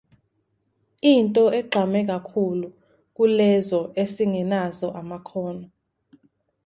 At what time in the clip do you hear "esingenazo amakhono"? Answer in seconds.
4.01-5.65